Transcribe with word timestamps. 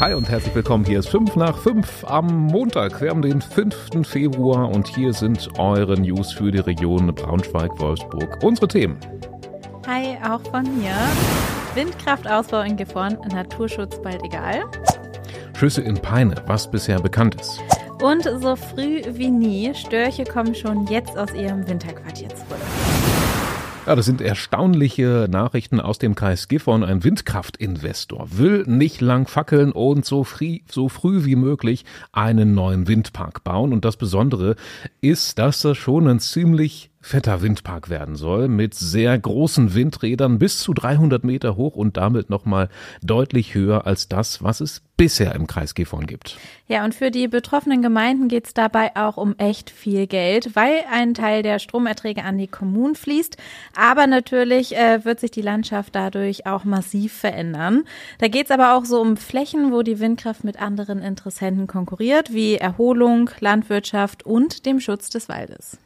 Hi 0.00 0.12
und 0.12 0.28
herzlich 0.28 0.52
willkommen. 0.56 0.84
Hier 0.84 0.98
ist 0.98 1.08
5 1.08 1.36
nach 1.36 1.56
5 1.56 2.04
am 2.08 2.26
Montag. 2.46 3.00
Wir 3.00 3.10
haben 3.10 3.22
den 3.22 3.40
5. 3.40 4.04
Februar 4.04 4.68
und 4.68 4.88
hier 4.88 5.12
sind 5.12 5.48
eure 5.56 5.94
News 5.94 6.32
für 6.32 6.50
die 6.50 6.58
Region 6.58 7.14
Braunschweig-Wolfsburg. 7.14 8.42
Unsere 8.42 8.66
Themen. 8.66 8.98
Hi, 9.86 10.18
auch 10.28 10.40
von 10.50 10.64
mir. 10.78 10.94
Windkraftausbau 11.74 12.62
in 12.62 12.76
Gifhorn, 12.76 13.18
Naturschutz 13.32 14.02
bald 14.02 14.20
egal. 14.24 14.64
Schüsse 15.56 15.82
in 15.82 15.94
Peine, 15.94 16.34
was 16.46 16.68
bisher 16.68 17.00
bekannt 17.00 17.36
ist. 17.40 17.60
Und 18.02 18.24
so 18.24 18.56
früh 18.56 19.02
wie 19.10 19.30
nie, 19.30 19.72
Störche 19.74 20.24
kommen 20.24 20.56
schon 20.56 20.88
jetzt 20.88 21.16
aus 21.16 21.32
ihrem 21.34 21.68
Winterquartier 21.68 22.30
zurück. 22.30 22.58
Ja, 23.86 23.94
das 23.94 24.06
sind 24.06 24.22
erstaunliche 24.22 25.28
Nachrichten 25.30 25.78
aus 25.78 25.98
dem 25.98 26.14
Kreis 26.14 26.48
Gifhorn. 26.48 26.84
Ein 26.84 27.04
Windkraftinvestor 27.04 28.28
will 28.30 28.64
nicht 28.66 29.02
lang 29.02 29.28
fackeln 29.28 29.72
und 29.72 30.06
so 30.06 30.24
früh, 30.24 30.60
so 30.70 30.88
früh 30.88 31.26
wie 31.26 31.36
möglich 31.36 31.84
einen 32.10 32.54
neuen 32.54 32.88
Windpark 32.88 33.44
bauen. 33.44 33.74
Und 33.74 33.84
das 33.84 33.98
Besondere 33.98 34.56
ist, 35.02 35.38
dass 35.38 35.60
das 35.60 35.76
schon 35.76 36.08
ein 36.08 36.18
ziemlich 36.18 36.92
fetter 37.04 37.42
Windpark 37.42 37.90
werden 37.90 38.16
soll, 38.16 38.48
mit 38.48 38.74
sehr 38.74 39.16
großen 39.18 39.74
Windrädern 39.74 40.38
bis 40.38 40.60
zu 40.60 40.72
300 40.72 41.22
Meter 41.22 41.54
hoch 41.54 41.76
und 41.76 41.98
damit 41.98 42.30
nochmal 42.30 42.70
deutlich 43.02 43.54
höher 43.54 43.86
als 43.86 44.08
das, 44.08 44.42
was 44.42 44.60
es 44.60 44.80
bisher 44.96 45.34
im 45.34 45.46
Kreis 45.46 45.74
Gifhorn 45.74 46.06
gibt. 46.06 46.38
Ja, 46.66 46.82
und 46.84 46.94
für 46.94 47.10
die 47.10 47.28
betroffenen 47.28 47.82
Gemeinden 47.82 48.28
geht 48.28 48.46
es 48.46 48.54
dabei 48.54 48.96
auch 48.96 49.18
um 49.18 49.34
echt 49.36 49.68
viel 49.68 50.06
Geld, 50.06 50.56
weil 50.56 50.84
ein 50.90 51.12
Teil 51.12 51.42
der 51.42 51.58
Stromerträge 51.58 52.24
an 52.24 52.38
die 52.38 52.46
Kommunen 52.46 52.94
fließt. 52.94 53.36
Aber 53.76 54.06
natürlich 54.06 54.74
äh, 54.74 55.04
wird 55.04 55.20
sich 55.20 55.30
die 55.30 55.42
Landschaft 55.42 55.94
dadurch 55.94 56.46
auch 56.46 56.64
massiv 56.64 57.12
verändern. 57.12 57.84
Da 58.18 58.28
geht 58.28 58.46
es 58.46 58.50
aber 58.50 58.76
auch 58.76 58.86
so 58.86 59.00
um 59.00 59.18
Flächen, 59.18 59.72
wo 59.72 59.82
die 59.82 60.00
Windkraft 60.00 60.42
mit 60.42 60.58
anderen 60.58 61.02
Interessenten 61.02 61.66
konkurriert, 61.66 62.32
wie 62.32 62.54
Erholung, 62.54 63.28
Landwirtschaft 63.40 64.24
und 64.24 64.64
dem 64.64 64.80
Schutz 64.80 65.10
des 65.10 65.28
Waldes. 65.28 65.78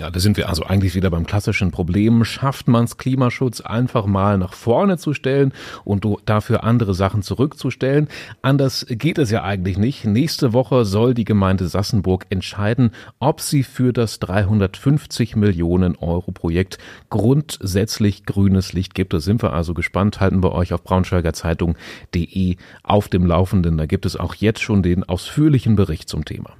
Ja, 0.00 0.10
da 0.10 0.18
sind 0.18 0.38
wir 0.38 0.48
also 0.48 0.64
eigentlich 0.64 0.94
wieder 0.94 1.10
beim 1.10 1.26
klassischen 1.26 1.72
Problem. 1.72 2.24
Schafft 2.24 2.68
man's 2.68 2.96
Klimaschutz 2.96 3.60
einfach 3.60 4.06
mal 4.06 4.38
nach 4.38 4.54
vorne 4.54 4.96
zu 4.96 5.12
stellen 5.12 5.52
und 5.84 6.06
dafür 6.24 6.64
andere 6.64 6.94
Sachen 6.94 7.20
zurückzustellen? 7.20 8.08
Anders 8.40 8.86
geht 8.88 9.18
es 9.18 9.30
ja 9.30 9.44
eigentlich 9.44 9.76
nicht. 9.76 10.06
Nächste 10.06 10.54
Woche 10.54 10.86
soll 10.86 11.12
die 11.12 11.26
Gemeinde 11.26 11.68
Sassenburg 11.68 12.24
entscheiden, 12.30 12.92
ob 13.18 13.42
sie 13.42 13.62
für 13.62 13.92
das 13.92 14.20
350 14.20 15.36
Millionen 15.36 15.96
Euro 15.96 16.32
Projekt 16.32 16.78
grundsätzlich 17.10 18.24
grünes 18.24 18.72
Licht 18.72 18.94
gibt. 18.94 19.12
Da 19.12 19.20
sind 19.20 19.42
wir 19.42 19.52
also 19.52 19.74
gespannt. 19.74 20.18
Halten 20.18 20.42
wir 20.42 20.52
euch 20.52 20.72
auf 20.72 20.82
braunschweigerzeitung.de 20.82 22.56
auf 22.84 23.08
dem 23.08 23.26
Laufenden. 23.26 23.76
Da 23.76 23.84
gibt 23.84 24.06
es 24.06 24.16
auch 24.16 24.34
jetzt 24.34 24.62
schon 24.62 24.82
den 24.82 25.04
ausführlichen 25.04 25.76
Bericht 25.76 26.08
zum 26.08 26.24
Thema. 26.24 26.56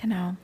Genau. 0.00 0.34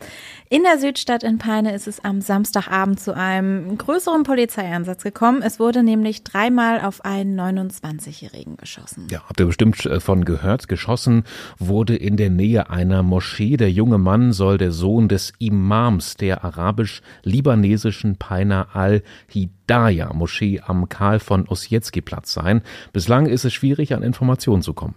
In 0.51 0.63
der 0.63 0.79
Südstadt 0.79 1.23
in 1.23 1.39
Peine 1.39 1.75
ist 1.75 1.87
es 1.87 2.05
am 2.05 2.21
Samstagabend 2.21 3.01
zu 3.01 3.17
einem 3.17 3.77
größeren 3.79 4.23
Polizeieinsatz 4.23 5.03
gekommen. 5.03 5.43
Es 5.43 5.59
wurde 5.59 5.83
nämlich 5.83 6.25
dreimal 6.25 6.81
auf 6.81 7.05
einen 7.05 7.39
29-Jährigen 7.39 8.57
geschossen. 8.57 9.07
Ja, 9.11 9.23
habt 9.29 9.41
ihr 9.41 9.47
bestimmt 9.47 9.85
äh, 9.87 10.01
von 10.01 10.25
gehört. 10.25 10.69
Geschossen 10.69 11.25
wurde 11.59 11.97
in 11.97 12.17
der 12.17 12.31
Nähe 12.31 12.71
einer 12.71 13.03
Moschee. 13.03 13.57
Der 13.57 13.71
junge 13.71 13.99
Mann 13.99 14.33
soll 14.33 14.59
der 14.59 14.73
Sohn 14.73 15.09
des 15.09 15.33
Imams 15.39 16.17
der 16.17 16.45
arabisch-libanesischen 16.45 18.17
Peiner 18.17 18.69
al-Hidayah 18.75 20.13
Moschee 20.13 20.61
am 20.65 20.89
Karl 20.89 21.21
von 21.21 21.49
Ossietzky 21.49 22.01
Platz 22.01 22.33
sein. 22.33 22.63
Bislang 22.93 23.27
ist 23.27 23.45
es 23.45 23.53
schwierig, 23.53 23.95
an 23.95 24.03
Informationen 24.03 24.63
zu 24.63 24.75
kommen. 24.75 24.95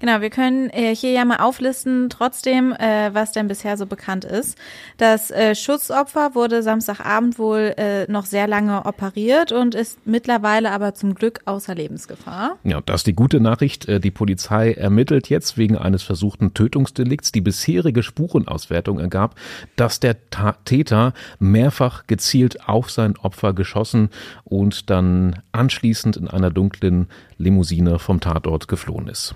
Genau, 0.00 0.20
wir 0.20 0.30
können 0.30 0.70
äh, 0.70 0.94
hier 0.94 1.10
ja 1.10 1.24
mal 1.24 1.38
auflisten, 1.38 2.08
trotzdem, 2.08 2.72
äh, 2.72 3.12
was 3.12 3.32
denn 3.32 3.48
bisher 3.48 3.76
so 3.76 3.86
bekannt 3.86 4.24
ist. 4.24 4.56
Das 4.96 5.30
äh, 5.30 5.56
Schutzopfer 5.56 6.34
wurde 6.34 6.62
Samstagabend 6.62 7.38
wohl 7.38 7.74
äh, 7.76 8.10
noch 8.10 8.26
sehr 8.26 8.46
lange 8.46 8.84
operiert 8.86 9.50
und 9.50 9.74
ist 9.74 10.06
mittlerweile 10.06 10.70
aber 10.70 10.94
zum 10.94 11.14
Glück 11.14 11.40
außer 11.46 11.74
Lebensgefahr. 11.74 12.58
Ja, 12.62 12.80
das 12.80 13.00
ist 13.00 13.06
die 13.08 13.14
gute 13.14 13.40
Nachricht. 13.40 13.88
Äh, 13.88 13.98
die 13.98 14.12
Polizei 14.12 14.72
ermittelt 14.72 15.28
jetzt 15.28 15.58
wegen 15.58 15.76
eines 15.76 16.04
versuchten 16.04 16.54
Tötungsdelikts. 16.54 17.32
Die 17.32 17.40
bisherige 17.40 18.04
Spurenauswertung 18.04 19.00
ergab, 19.00 19.34
dass 19.74 19.98
der 19.98 20.30
Ta 20.30 20.56
Täter 20.64 21.12
mehrfach 21.40 22.06
gezielt 22.06 22.68
auf 22.68 22.90
sein 22.90 23.16
Opfer 23.16 23.52
geschossen 23.52 24.10
und 24.44 24.90
dann 24.90 25.42
anschließend 25.50 26.16
in 26.16 26.28
einer 26.28 26.50
dunklen 26.50 27.08
Limousine 27.38 27.98
vom 27.98 28.20
Tatort 28.20 28.68
geflohen 28.68 29.08
ist. 29.08 29.34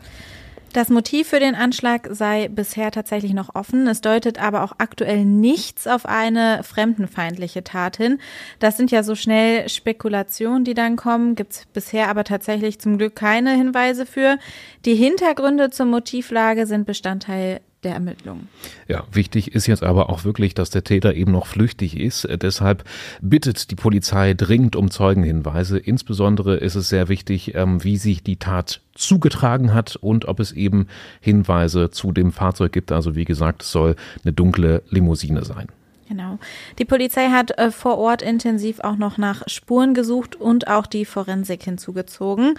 Das 0.72 0.88
Motiv 0.88 1.28
für 1.28 1.38
den 1.38 1.54
Anschlag 1.54 2.08
sei 2.12 2.48
bisher 2.48 2.90
tatsächlich 2.90 3.34
noch 3.34 3.54
offen. 3.54 3.86
Es 3.86 4.00
deutet 4.00 4.42
aber 4.42 4.64
auch 4.64 4.72
aktuell 4.78 5.26
nichts 5.26 5.86
auf 5.86 6.06
eine 6.06 6.62
fremdenfeindliche 6.62 7.62
Tat 7.62 7.98
hin. 7.98 8.18
Das 8.58 8.78
sind 8.78 8.90
ja 8.90 9.02
so 9.02 9.14
schnell 9.14 9.68
Spekulationen, 9.68 10.64
die 10.64 10.72
dann 10.72 10.96
kommen. 10.96 11.34
Gibt 11.34 11.52
es 11.52 11.66
bisher 11.66 12.08
aber 12.08 12.24
tatsächlich 12.24 12.78
zum 12.78 12.96
Glück 12.96 13.14
keine 13.14 13.50
Hinweise 13.50 14.06
für. 14.06 14.38
Die 14.86 14.94
Hintergründe 14.94 15.68
zur 15.68 15.86
Motivlage 15.86 16.66
sind 16.66 16.86
Bestandteil 16.86 17.60
der 17.82 17.94
Ermittlungen. 17.94 18.48
Ja, 18.88 19.04
wichtig 19.12 19.54
ist 19.54 19.66
jetzt 19.66 19.82
aber 19.82 20.10
auch 20.10 20.24
wirklich, 20.24 20.54
dass 20.54 20.70
der 20.70 20.84
Täter 20.84 21.14
eben 21.14 21.32
noch 21.32 21.46
flüchtig 21.46 21.98
ist. 21.98 22.28
Deshalb 22.30 22.84
bittet 23.20 23.70
die 23.70 23.74
Polizei 23.74 24.34
dringend 24.34 24.76
um 24.76 24.90
Zeugenhinweise. 24.90 25.78
Insbesondere 25.78 26.56
ist 26.56 26.74
es 26.74 26.88
sehr 26.88 27.08
wichtig, 27.08 27.54
ähm, 27.54 27.82
wie 27.82 27.96
sich 27.96 28.22
die 28.22 28.36
Tat 28.36 28.80
zugetragen 28.94 29.74
hat 29.74 29.96
und 29.96 30.26
ob 30.26 30.40
es 30.40 30.52
eben 30.52 30.86
Hinweise 31.20 31.90
zu 31.90 32.12
dem 32.12 32.32
Fahrzeug 32.32 32.72
gibt. 32.72 32.92
Also 32.92 33.14
wie 33.16 33.24
gesagt, 33.24 33.62
es 33.62 33.72
soll 33.72 33.96
eine 34.24 34.32
dunkle 34.32 34.82
Limousine 34.90 35.44
sein. 35.44 35.66
Genau. 36.08 36.38
Die 36.78 36.84
Polizei 36.84 37.30
hat 37.30 37.58
äh, 37.58 37.70
vor 37.70 37.96
Ort 37.96 38.20
intensiv 38.20 38.80
auch 38.80 38.96
noch 38.96 39.16
nach 39.16 39.44
Spuren 39.46 39.94
gesucht 39.94 40.36
und 40.36 40.68
auch 40.68 40.86
die 40.86 41.06
Forensik 41.06 41.62
hinzugezogen. 41.62 42.54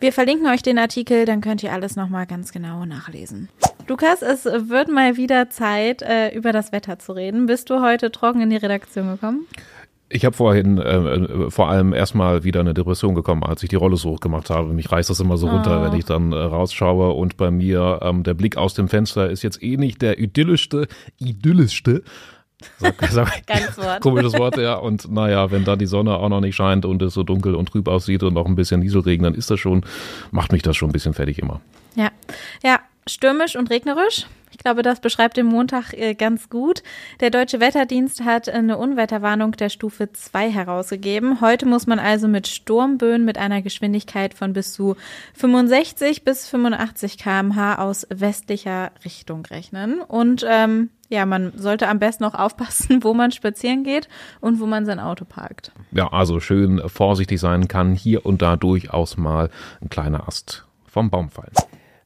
Wir 0.00 0.12
verlinken 0.12 0.48
euch 0.48 0.62
den 0.62 0.78
Artikel, 0.78 1.24
dann 1.24 1.40
könnt 1.40 1.62
ihr 1.62 1.72
alles 1.72 1.94
nochmal 1.94 2.26
ganz 2.26 2.52
genau 2.52 2.86
nachlesen. 2.86 3.48
Lukas, 3.88 4.22
es 4.22 4.44
wird 4.44 4.88
mal 4.88 5.16
wieder 5.16 5.50
Zeit, 5.50 6.02
äh, 6.02 6.34
über 6.34 6.52
das 6.52 6.72
Wetter 6.72 6.98
zu 6.98 7.12
reden. 7.12 7.46
Bist 7.46 7.70
du 7.70 7.80
heute 7.80 8.10
trocken 8.10 8.40
in 8.40 8.50
die 8.50 8.56
Redaktion 8.56 9.08
gekommen? 9.08 9.46
Ich 10.12 10.24
habe 10.24 10.34
vorhin 10.34 10.78
äh, 10.78 10.96
äh, 10.96 11.50
vor 11.50 11.68
allem 11.68 11.92
erstmal 11.92 12.42
wieder 12.42 12.60
eine 12.60 12.74
Depression 12.74 13.14
gekommen, 13.14 13.44
als 13.44 13.62
ich 13.62 13.68
die 13.68 13.76
Rolle 13.76 13.96
so 13.96 14.10
hoch 14.10 14.20
gemacht 14.20 14.50
habe. 14.50 14.72
Mich 14.72 14.90
reißt 14.90 15.08
das 15.08 15.20
immer 15.20 15.36
so 15.36 15.48
runter, 15.48 15.80
oh. 15.80 15.84
wenn 15.84 15.98
ich 15.98 16.04
dann 16.04 16.32
äh, 16.32 16.36
rausschaue 16.36 17.12
und 17.12 17.36
bei 17.36 17.52
mir 17.52 18.00
ähm, 18.02 18.24
der 18.24 18.34
Blick 18.34 18.56
aus 18.56 18.74
dem 18.74 18.88
Fenster 18.88 19.30
ist 19.30 19.42
jetzt 19.42 19.62
eh 19.62 19.76
nicht 19.76 20.02
der 20.02 20.18
idyllischste, 20.18 20.88
idyllischste. 21.18 22.02
Sag, 22.78 22.96
sag, 23.10 23.46
Ganz 23.46 23.78
Wort. 23.78 24.00
Komisches 24.00 24.34
Wort, 24.34 24.56
ja. 24.58 24.74
Und 24.74 25.10
naja, 25.10 25.52
wenn 25.52 25.64
da 25.64 25.76
die 25.76 25.86
Sonne 25.86 26.16
auch 26.16 26.28
noch 26.28 26.40
nicht 26.40 26.56
scheint 26.56 26.84
und 26.84 27.00
es 27.02 27.14
so 27.14 27.22
dunkel 27.22 27.54
und 27.54 27.68
trüb 27.68 27.86
aussieht 27.86 28.24
und 28.24 28.34
noch 28.34 28.46
ein 28.46 28.56
bisschen 28.56 28.80
Nieselregen, 28.80 29.22
dann 29.22 29.34
ist 29.34 29.48
das 29.48 29.60
schon, 29.60 29.84
macht 30.32 30.50
mich 30.50 30.62
das 30.62 30.76
schon 30.76 30.90
ein 30.90 30.92
bisschen 30.92 31.14
fertig 31.14 31.38
immer. 31.38 31.60
Ja, 31.94 32.10
ja, 32.64 32.80
stürmisch 33.10 33.56
und 33.56 33.70
regnerisch. 33.70 34.26
Ich 34.50 34.58
glaube, 34.58 34.82
das 34.82 35.00
beschreibt 35.00 35.36
den 35.36 35.46
Montag 35.46 35.94
äh, 35.94 36.14
ganz 36.14 36.50
gut. 36.50 36.82
Der 37.20 37.30
Deutsche 37.30 37.60
Wetterdienst 37.60 38.24
hat 38.24 38.48
eine 38.48 38.78
Unwetterwarnung 38.78 39.52
der 39.52 39.68
Stufe 39.68 40.12
2 40.12 40.50
herausgegeben. 40.50 41.40
Heute 41.40 41.66
muss 41.66 41.86
man 41.86 41.98
also 41.98 42.28
mit 42.28 42.48
Sturmböen 42.48 43.24
mit 43.24 43.38
einer 43.38 43.62
Geschwindigkeit 43.62 44.34
von 44.34 44.52
bis 44.52 44.72
zu 44.72 44.96
65 45.34 46.24
bis 46.24 46.48
85 46.48 47.16
kmh 47.18 47.76
aus 47.76 48.06
westlicher 48.10 48.90
Richtung 49.04 49.46
rechnen. 49.46 50.00
Und 50.00 50.44
ähm, 50.48 50.90
ja, 51.08 51.26
man 51.26 51.52
sollte 51.56 51.88
am 51.88 51.98
besten 51.98 52.24
auch 52.24 52.34
aufpassen, 52.34 52.98
wo 53.04 53.14
man 53.14 53.32
spazieren 53.32 53.84
geht 53.84 54.08
und 54.40 54.60
wo 54.60 54.66
man 54.66 54.84
sein 54.84 55.00
Auto 55.00 55.24
parkt. 55.24 55.72
Ja, 55.92 56.08
also 56.08 56.40
schön 56.40 56.82
vorsichtig 56.86 57.40
sein 57.40 57.68
kann, 57.68 57.94
hier 57.94 58.26
und 58.26 58.42
da 58.42 58.56
durchaus 58.56 59.16
mal 59.16 59.48
ein 59.80 59.88
kleiner 59.88 60.26
Ast 60.26 60.66
vom 60.86 61.08
Baum 61.08 61.30
fallen. 61.30 61.52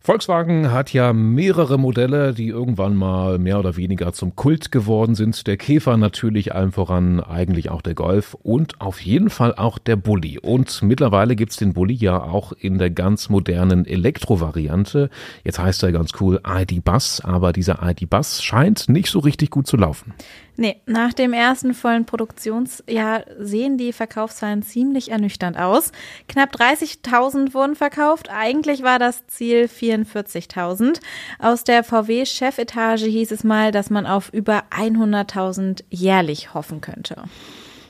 Volkswagen 0.07 0.71
hat 0.71 0.93
ja 0.93 1.15
mehrere 1.15 1.79
Modelle, 1.79 2.35
die 2.35 2.49
irgendwann 2.49 2.95
mal 2.95 3.39
mehr 3.39 3.59
oder 3.59 3.79
weniger 3.79 4.13
zum 4.13 4.37
Kult 4.37 4.71
geworden 4.71 5.15
sind. 5.15 5.47
Der 5.47 5.57
Käfer 5.57 5.97
natürlich 5.97 6.55
allen 6.55 6.73
voran, 6.73 7.21
eigentlich 7.21 7.71
auch 7.71 7.81
der 7.81 7.95
Golf 7.95 8.35
und 8.43 8.83
auf 8.83 9.01
jeden 9.01 9.31
Fall 9.31 9.55
auch 9.55 9.79
der 9.79 9.97
Bulli. 9.97 10.39
Und 10.39 10.83
mittlerweile 10.83 11.37
gibt's 11.37 11.57
den 11.57 11.73
Bulli 11.73 11.95
ja 11.95 12.23
auch 12.23 12.53
in 12.53 12.77
der 12.77 12.91
ganz 12.91 13.31
modernen 13.31 13.87
Elektro-Variante. 13.87 15.09
Jetzt 15.43 15.59
heißt 15.59 15.83
er 15.85 15.93
ganz 15.93 16.11
cool 16.21 16.39
ID-Bus, 16.47 17.23
aber 17.23 17.55
dieser 17.55 17.79
ID-Bus 17.83 18.43
scheint 18.43 18.91
nicht 18.91 19.09
so 19.09 19.21
richtig 19.21 19.49
gut 19.49 19.67
zu 19.67 19.79
laufen. 19.79 20.13
Nee, 20.57 20.81
nach 20.87 21.13
dem 21.13 21.33
ersten 21.33 21.75
vollen 21.75 22.05
Produktionsjahr 22.05 23.25
sehen 23.39 23.77
die 23.77 23.93
Verkaufszahlen 23.93 24.63
ziemlich 24.63 25.11
ernüchternd 25.11 25.59
aus. 25.59 25.91
Knapp 26.29 26.55
30.000 26.55 27.55
wurden 27.55 27.75
verkauft. 27.75 28.29
Eigentlich 28.31 28.83
war 28.85 29.01
das 29.01 29.27
Ziel 29.27 29.65
44.000. 29.65 31.01
Aus 31.41 31.65
der 31.65 31.83
VW-Chefetage 31.83 33.07
hieß 33.07 33.33
es 33.33 33.43
mal, 33.43 33.73
dass 33.73 33.91
man 33.91 34.07
auf 34.07 34.33
über 34.33 34.63
100.000 34.71 35.83
jährlich 35.91 36.55
hoffen 36.55 36.81
könnte. 36.81 37.25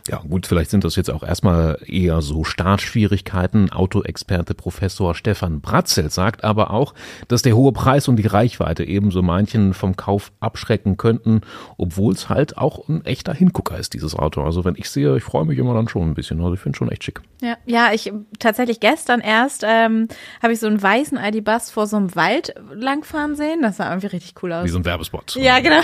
Ja, 0.06 0.18
gut, 0.18 0.46
vielleicht 0.46 0.70
sind 0.70 0.84
das 0.84 0.96
jetzt 0.96 1.10
auch 1.10 1.22
erstmal 1.22 1.78
eher 1.86 2.20
so 2.20 2.44
Startschwierigkeiten. 2.44 3.72
Autoexperte 3.72 4.54
Professor 4.54 5.14
Stefan 5.14 5.62
Bratzel 5.62 6.10
sagt 6.10 6.44
aber 6.44 6.72
auch, 6.72 6.92
dass 7.28 7.40
der 7.40 7.56
hohe 7.56 7.72
Preis 7.72 8.06
und 8.06 8.16
die 8.16 8.26
Reichweite 8.26 8.84
ebenso 8.84 9.22
manchen 9.22 9.72
vom 9.72 9.96
Kauf 9.96 10.30
abschrecken 10.40 10.98
könnten, 10.98 11.40
obwohl 11.78 12.12
es 12.12 12.28
halt 12.28 12.58
auch 12.58 12.86
ein 12.86 13.02
echter 13.06 13.32
Hingucker 13.32 13.78
ist, 13.78 13.94
dieses 13.94 14.14
Auto. 14.14 14.42
Also 14.42 14.66
wenn 14.66 14.74
ich 14.76 14.90
sehe, 14.90 15.16
ich 15.16 15.22
freue 15.22 15.46
mich 15.46 15.58
immer 15.58 15.72
dann 15.72 15.88
schon 15.88 16.10
ein 16.10 16.14
bisschen. 16.14 16.38
Also 16.42 16.52
ich 16.52 16.60
finde 16.60 16.76
schon 16.76 16.90
echt 16.90 17.04
schick. 17.04 17.22
Ja, 17.40 17.56
ja, 17.64 17.92
ich 17.94 18.12
tatsächlich 18.38 18.80
gestern 18.80 19.20
erst 19.20 19.64
ähm, 19.66 20.08
habe 20.42 20.52
ich 20.52 20.60
so 20.60 20.66
einen 20.66 20.82
weißen 20.82 21.16
ID-Bus 21.16 21.70
vor 21.70 21.86
so 21.86 21.96
einem 21.96 22.14
Wald 22.14 22.54
langfahren 22.74 23.36
sehen. 23.36 23.62
Das 23.62 23.78
sah 23.78 23.88
irgendwie 23.88 24.08
richtig 24.08 24.34
cool 24.42 24.52
aus. 24.52 24.66
Wie 24.66 24.70
so 24.70 24.78
ein 24.78 24.84
Werbespot. 24.84 25.36
Ja, 25.36 25.60
genau. 25.60 25.80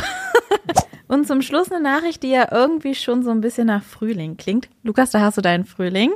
Und 1.10 1.26
zum 1.26 1.42
Schluss 1.42 1.72
eine 1.72 1.82
Nachricht, 1.82 2.22
die 2.22 2.30
ja 2.30 2.46
irgendwie 2.52 2.94
schon 2.94 3.24
so 3.24 3.30
ein 3.30 3.40
bisschen 3.40 3.66
nach 3.66 3.82
Frühling 3.82 4.36
klingt. 4.36 4.68
Lukas, 4.84 5.10
da 5.10 5.20
hast 5.20 5.36
du 5.36 5.40
deinen 5.40 5.64
Frühling. 5.64 6.12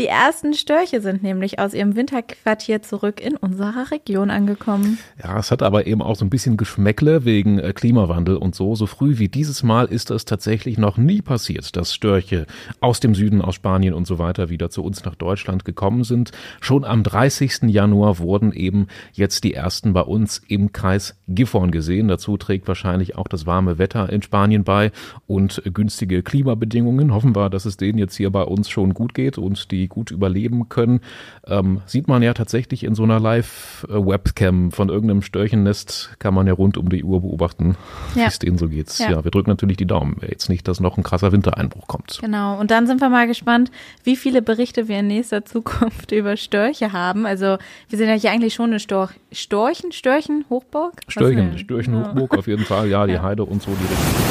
Die 0.00 0.08
ersten 0.08 0.52
Störche 0.52 1.00
sind 1.00 1.22
nämlich 1.22 1.60
aus 1.60 1.74
ihrem 1.74 1.94
Winterquartier 1.94 2.82
zurück 2.82 3.20
in 3.20 3.36
unserer 3.36 3.92
Region 3.92 4.30
angekommen. 4.30 4.98
Ja, 5.22 5.38
es 5.38 5.52
hat 5.52 5.62
aber 5.62 5.86
eben 5.86 6.02
auch 6.02 6.16
so 6.16 6.24
ein 6.24 6.28
bisschen 6.28 6.56
Geschmäckle 6.56 7.24
wegen 7.24 7.60
äh, 7.60 7.72
Klimawandel 7.72 8.34
und 8.36 8.56
so. 8.56 8.74
So 8.74 8.86
früh 8.86 9.18
wie 9.18 9.28
dieses 9.28 9.62
Mal 9.62 9.84
ist 9.84 10.10
das 10.10 10.24
tatsächlich 10.24 10.76
noch 10.76 10.96
nie 10.96 11.22
passiert, 11.22 11.76
dass 11.76 11.94
Störche 11.94 12.46
aus 12.80 12.98
dem 12.98 13.14
Süden, 13.14 13.42
aus 13.42 13.54
Spanien 13.54 13.94
und 13.94 14.08
so 14.08 14.18
weiter 14.18 14.48
wieder 14.48 14.70
zu 14.70 14.82
uns 14.82 15.04
nach 15.04 15.14
Deutschland 15.14 15.64
gekommen 15.64 16.02
sind. 16.02 16.32
Schon 16.60 16.84
am 16.84 17.04
30. 17.04 17.68
Januar 17.68 18.18
wurden 18.18 18.52
eben 18.52 18.88
jetzt 19.12 19.44
die 19.44 19.54
ersten 19.54 19.92
bei 19.92 20.02
uns 20.02 20.42
im 20.48 20.72
Kreis 20.72 21.14
Gifhorn 21.28 21.70
gesehen. 21.70 22.08
Dazu 22.08 22.36
trägt 22.36 22.66
wahrscheinlich 22.66 23.14
auch 23.16 23.28
das 23.28 23.46
warme 23.46 23.78
Wetter 23.78 24.10
in 24.10 24.31
Spanien 24.32 24.64
bei 24.64 24.92
und 25.26 25.60
günstige 25.74 26.22
Klimabedingungen. 26.22 27.12
Hoffen 27.12 27.36
wir, 27.36 27.50
dass 27.50 27.66
es 27.66 27.76
denen 27.76 27.98
jetzt 27.98 28.16
hier 28.16 28.30
bei 28.30 28.42
uns 28.42 28.70
schon 28.70 28.94
gut 28.94 29.12
geht 29.12 29.36
und 29.36 29.70
die 29.70 29.88
gut 29.88 30.10
überleben 30.10 30.70
können. 30.70 31.00
Ähm, 31.46 31.82
sieht 31.84 32.08
man 32.08 32.22
ja 32.22 32.32
tatsächlich 32.32 32.84
in 32.84 32.94
so 32.94 33.02
einer 33.02 33.20
Live-Webcam 33.20 34.72
von 34.72 34.88
irgendeinem 34.88 35.20
Störchennest, 35.20 36.16
kann 36.18 36.32
man 36.32 36.46
ja 36.46 36.54
rund 36.54 36.78
um 36.78 36.88
die 36.88 37.04
Uhr 37.04 37.20
beobachten, 37.20 37.76
ja. 38.14 38.22
wie 38.22 38.28
es 38.28 38.38
denen 38.38 38.56
so 38.56 38.68
geht. 38.70 38.98
Ja. 38.98 39.10
ja, 39.10 39.24
wir 39.24 39.30
drücken 39.30 39.50
natürlich 39.50 39.76
die 39.76 39.86
Daumen. 39.86 40.16
Jetzt 40.26 40.48
nicht, 40.48 40.66
dass 40.66 40.80
noch 40.80 40.96
ein 40.96 41.02
krasser 41.02 41.30
Wintereinbruch 41.30 41.86
kommt. 41.86 42.18
Genau, 42.22 42.58
und 42.58 42.70
dann 42.70 42.86
sind 42.86 43.02
wir 43.02 43.10
mal 43.10 43.26
gespannt, 43.26 43.70
wie 44.04 44.16
viele 44.16 44.40
Berichte 44.40 44.88
wir 44.88 45.00
in 45.00 45.08
nächster 45.08 45.44
Zukunft 45.44 46.10
über 46.12 46.38
Störche 46.38 46.92
haben. 46.92 47.26
Also 47.26 47.58
wir 47.90 47.98
sind 47.98 48.08
ja 48.08 48.14
hier 48.14 48.30
eigentlich 48.30 48.54
schon 48.54 48.70
eine 48.70 48.80
Storch, 48.80 49.10
Storchen, 49.30 49.92
Störchen, 49.92 50.46
Hochburg? 50.48 50.94
Störchen, 51.08 51.58
Störchen, 51.58 52.02
Hochburg 52.02 52.38
auf 52.38 52.46
jeden 52.46 52.64
Fall. 52.64 52.88
Ja, 52.88 53.06
die 53.06 53.12
ja. 53.14 53.22
Heide 53.22 53.44
und 53.44 53.60
so, 53.60 53.70
die 53.70 54.21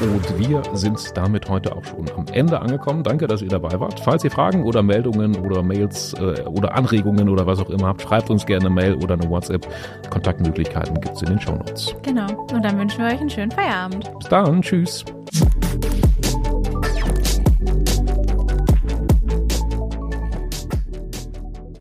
und 0.00 0.38
wir 0.38 0.62
sind 0.74 1.16
damit 1.16 1.48
heute 1.48 1.74
auch 1.74 1.84
schon 1.84 2.08
am 2.16 2.26
Ende 2.32 2.60
angekommen. 2.60 3.02
Danke, 3.02 3.26
dass 3.26 3.42
ihr 3.42 3.48
dabei 3.48 3.80
wart. 3.80 4.00
Falls 4.00 4.22
ihr 4.24 4.30
Fragen 4.30 4.64
oder 4.64 4.82
Meldungen 4.82 5.36
oder 5.36 5.62
Mails 5.62 6.14
äh, 6.14 6.42
oder 6.42 6.74
Anregungen 6.74 7.28
oder 7.28 7.46
was 7.46 7.58
auch 7.58 7.70
immer 7.70 7.88
habt, 7.88 8.02
schreibt 8.02 8.30
uns 8.30 8.46
gerne 8.46 8.66
eine 8.66 8.74
Mail 8.74 8.94
oder 8.94 9.14
eine 9.14 9.28
WhatsApp. 9.28 9.66
Kontaktmöglichkeiten 10.10 11.00
gibt 11.00 11.16
es 11.16 11.22
in 11.22 11.30
den 11.30 11.40
Shownotes. 11.40 11.94
Genau. 12.02 12.26
Und 12.52 12.64
dann 12.64 12.78
wünschen 12.78 13.00
wir 13.00 13.12
euch 13.12 13.20
einen 13.20 13.30
schönen 13.30 13.50
Feierabend. 13.50 14.10
Bis 14.18 14.28
dann. 14.28 14.62
Tschüss. 14.62 15.04